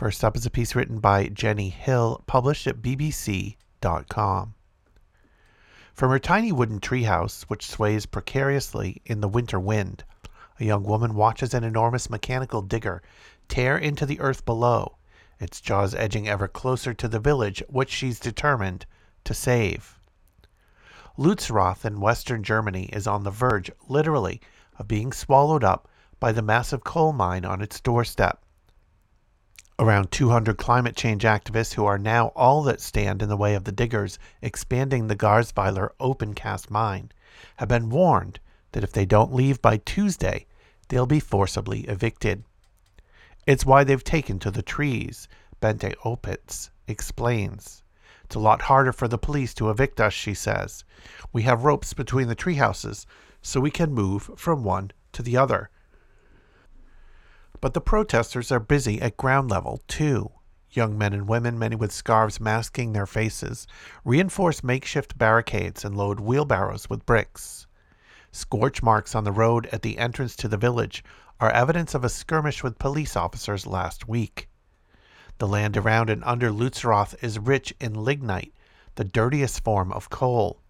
[0.00, 4.54] First up is a piece written by Jenny Hill, published at BBC.com.
[5.92, 10.04] From her tiny wooden treehouse, which sways precariously in the winter wind,
[10.58, 13.02] a young woman watches an enormous mechanical digger
[13.46, 14.96] tear into the earth below,
[15.38, 18.86] its jaws edging ever closer to the village which she's determined
[19.24, 19.98] to save.
[21.18, 24.40] Lützerath in western Germany is on the verge, literally,
[24.78, 28.42] of being swallowed up by the massive coal mine on its doorstep.
[29.80, 33.64] Around 200 climate change activists who are now all that stand in the way of
[33.64, 37.10] the diggers expanding the Garzweiler open cast mine
[37.56, 38.40] have been warned
[38.72, 40.44] that if they don't leave by Tuesday,
[40.88, 42.44] they'll be forcibly evicted.
[43.46, 45.28] It's why they've taken to the trees,
[45.62, 47.82] Bente Opitz explains.
[48.24, 50.84] It's a lot harder for the police to evict us, she says.
[51.32, 53.06] We have ropes between the tree houses,
[53.40, 55.70] so we can move from one to the other.
[57.60, 60.30] But the protesters are busy at ground level, too.
[60.70, 63.66] Young men and women, many with scarves masking their faces,
[64.04, 67.66] reinforce makeshift barricades and load wheelbarrows with bricks.
[68.32, 71.02] Scorch marks on the road at the entrance to the village
[71.40, 74.48] are evidence of a skirmish with police officers last week.
[75.38, 78.54] The land around and under Lützerath is rich in lignite,
[78.94, 80.60] the dirtiest form of coal.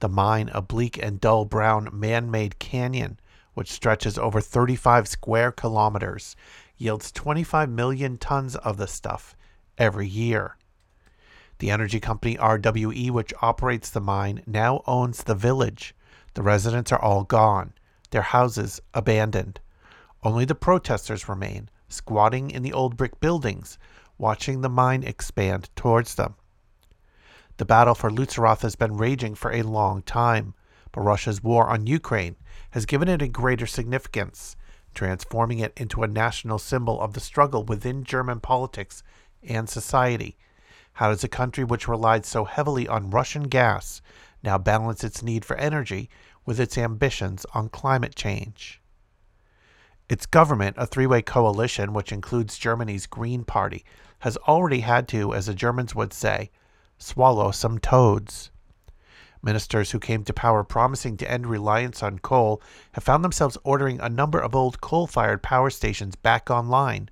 [0.00, 3.18] The mine, a bleak and dull brown man made canyon,
[3.54, 6.36] which stretches over 35 square kilometers,
[6.76, 9.36] yields 25 million tons of the stuff
[9.78, 10.56] every year.
[11.58, 15.94] The energy company RWE, which operates the mine, now owns the village.
[16.34, 17.74] The residents are all gone,
[18.10, 19.60] their houses abandoned.
[20.24, 23.78] Only the protesters remain, squatting in the old brick buildings,
[24.18, 26.34] watching the mine expand towards them.
[27.58, 30.54] The battle for Lützerath has been raging for a long time,
[30.92, 32.36] but Russia's war on Ukraine
[32.70, 34.56] has given it a greater significance,
[34.94, 39.02] transforming it into a national symbol of the struggle within German politics
[39.42, 40.36] and society.
[40.94, 44.02] How does a country which relied so heavily on Russian gas
[44.42, 46.10] now balance its need for energy
[46.44, 48.80] with its ambitions on climate change?
[50.08, 53.84] Its government, a three way coalition which includes Germany's Green Party,
[54.18, 56.50] has already had to, as the Germans would say,
[56.98, 58.51] swallow some toads.
[59.42, 64.00] Ministers who came to power promising to end reliance on coal have found themselves ordering
[64.00, 67.08] a number of old coal fired power stations back online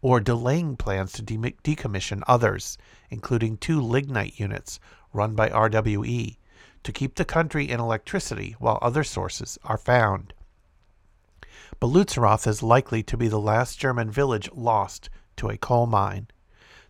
[0.00, 2.78] or delaying plans to de- decommission others,
[3.10, 4.80] including two lignite units
[5.12, 6.36] run by RWE,
[6.82, 10.32] to keep the country in electricity while other sources are found.
[11.80, 16.28] But Lützerath is likely to be the last German village lost to a coal mine.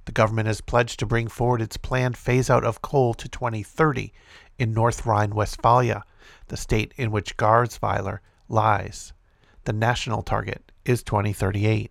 [0.04, 4.12] The government has pledged to bring forward its planned phase out of coal to 2030
[4.58, 6.04] in North Rhine Westphalia,
[6.48, 9.12] the state in which Garzweiler lies.
[9.64, 11.90] The national target is 2038.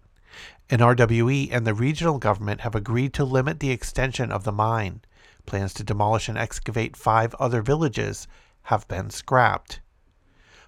[0.69, 5.01] And RWE and the regional government have agreed to limit the extension of the mine.
[5.45, 8.27] Plans to demolish and excavate five other villages
[8.63, 9.81] have been scrapped.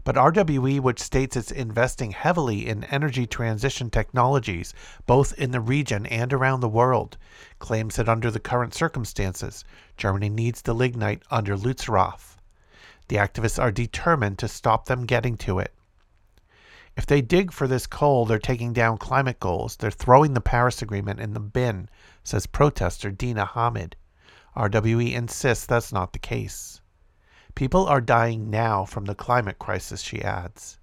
[0.05, 4.71] But RWE, which states it's investing heavily in energy transition technologies,
[5.07, 7.17] both in the region and around the world,
[7.57, 9.65] claims that under the current circumstances,
[9.97, 12.37] Germany needs the lignite under Lützerath.
[13.07, 15.73] The activists are determined to stop them getting to it.
[16.95, 19.75] If they dig for this coal, they're taking down climate goals.
[19.75, 21.89] They're throwing the Paris Agreement in the bin,
[22.23, 23.95] says protester Dina Hamid.
[24.55, 26.79] RWE insists that's not the case.
[27.55, 30.77] People are dying now from the climate crisis, she adds.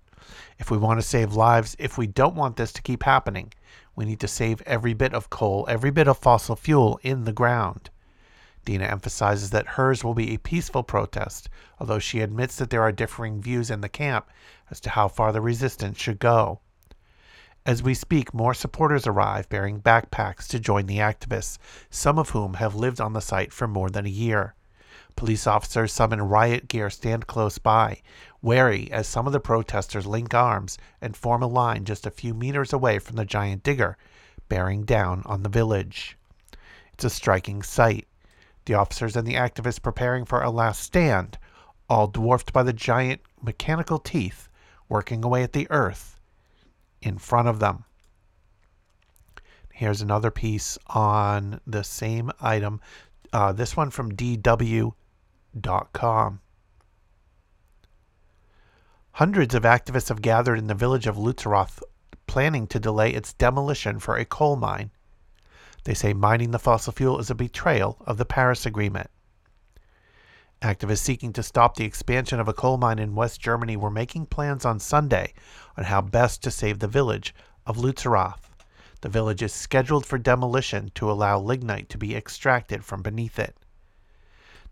[0.59, 3.53] If we want to save lives, if we don't want this to keep happening,
[3.95, 7.33] we need to save every bit of coal, every bit of fossil fuel in the
[7.33, 7.91] ground.
[8.65, 12.93] Dina emphasizes that hers will be a peaceful protest, although she admits that there are
[12.93, 14.31] differing views in the camp
[14.71, 16.61] as to how far the resistance should go.
[17.67, 21.59] As we speak, more supporters arrive bearing backpacks to join the activists,
[21.91, 24.55] some of whom have lived on the site for more than a year.
[25.17, 28.03] Police officers, some in riot gear, stand close by,
[28.41, 32.35] wary as some of the protesters link arms and form a line just a few
[32.35, 33.97] meters away from the giant digger,
[34.49, 36.17] bearing down on the village.
[36.93, 38.07] It's a striking sight.
[38.65, 41.39] The officers and the activists preparing for a last stand,
[41.89, 44.49] all dwarfed by the giant mechanical teeth
[44.89, 46.21] working away at the earth
[47.01, 47.85] in front of them.
[49.73, 52.81] Here's another piece on the same item.
[53.33, 54.95] Uh, this one from DW.com.
[59.13, 61.83] Hundreds of activists have gathered in the village of Lützerath
[62.27, 64.91] planning to delay its demolition for a coal mine.
[65.85, 69.11] They say mining the fossil fuel is a betrayal of the Paris Agreement.
[70.63, 74.27] Activists seeking to stop the expansion of a coal mine in West Germany were making
[74.27, 75.35] plans on Sunday
[75.77, 77.35] on how best to save the village
[77.67, 78.49] of Lützerath.
[79.03, 83.57] The village is scheduled for demolition to allow lignite to be extracted from beneath it.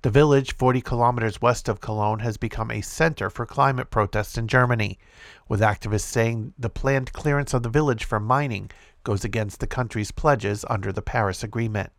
[0.02, 4.48] The village, 40 kilometers west of Cologne, has become a center for climate protests in
[4.48, 4.98] Germany,
[5.46, 8.70] with activists saying the planned clearance of the village for mining
[9.04, 11.92] goes against the country's pledges under the Paris Agreement.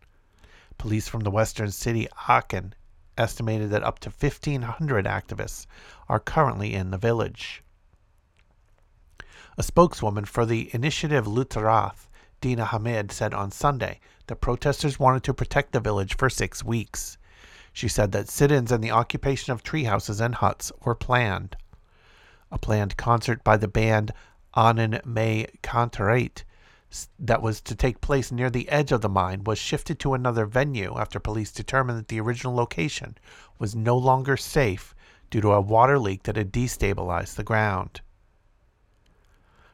[0.79, 2.73] Police from the western city Aachen
[3.19, 5.67] estimated that up to 1,500 activists
[6.09, 7.63] are currently in the village.
[9.59, 12.07] A spokeswoman for the initiative Lützerath,
[12.39, 17.19] Dina Hamid, said on Sunday that protesters wanted to protect the village for six weeks.
[17.73, 21.55] She said that sit ins and the occupation of tree houses and huts were planned.
[22.51, 24.11] A planned concert by the band
[24.55, 26.43] Ahnen May Kantereit
[27.17, 30.45] that was to take place near the edge of the mine was shifted to another
[30.45, 33.17] venue after police determined that the original location
[33.57, 34.93] was no longer safe
[35.29, 38.01] due to a water leak that had destabilized the ground.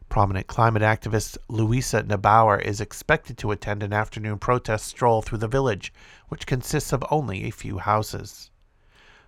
[0.10, 5.48] Prominent climate activist Luisa Neubauer is expected to attend an afternoon protest stroll through the
[5.48, 5.94] village,
[6.30, 8.50] which consists of only a few houses.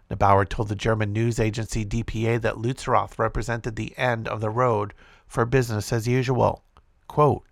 [0.10, 4.94] Neubauer told the German news agency DPA that Lützerath represented the end of the road
[5.28, 6.64] for business as usual.
[7.08, 7.46] Quote,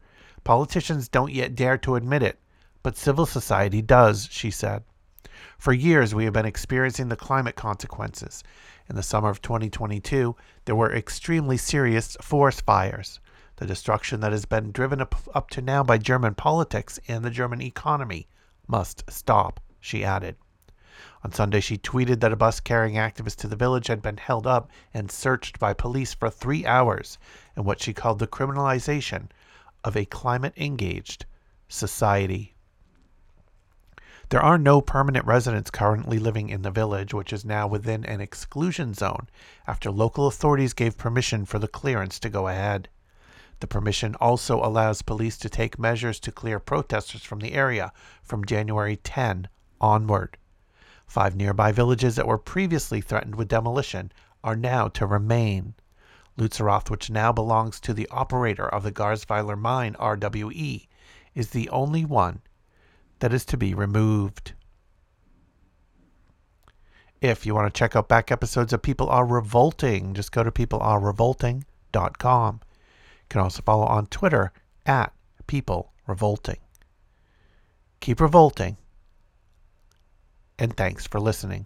[0.43, 2.39] Politicians don't yet dare to admit it,
[2.81, 4.83] but civil society does, she said.
[5.57, 8.43] For years, we have been experiencing the climate consequences.
[8.87, 13.19] In the summer of 2022, there were extremely serious forest fires.
[13.55, 17.31] The destruction that has been driven up, up to now by German politics and the
[17.31, 18.27] German economy
[18.67, 20.35] must stop, she added.
[21.23, 24.45] On Sunday, she tweeted that a bus carrying activists to the village had been held
[24.45, 27.17] up and searched by police for three hours
[27.55, 29.29] in what she called the criminalization
[29.83, 31.25] of a climate engaged
[31.67, 32.55] society.
[34.29, 38.19] There are no permanent residents currently living in the village, which is now within an
[38.19, 39.29] exclusion zone
[39.65, 42.89] after local authorities gave permission for the clearance to go ahead.
[43.61, 48.43] The permission also allows police to take measures to clear protesters from the area from
[48.43, 49.47] January 10
[49.79, 50.37] onward.
[51.05, 54.11] Five nearby villages that were previously threatened with demolition
[54.43, 55.73] are now to remain.
[56.37, 60.85] Lützerath, which now belongs to the operator of the Garzweiler mine, RWE,
[61.33, 62.41] is the only one
[63.19, 64.53] that is to be removed.
[67.21, 70.51] If you want to check out back episodes of People Are Revolting, just go to
[70.51, 72.59] peoplearerevolting.com.
[72.63, 74.51] You can also follow on Twitter
[74.85, 75.13] at
[75.47, 76.57] People Revolting.
[77.99, 78.77] Keep revolting,
[80.59, 81.65] and thanks for listening.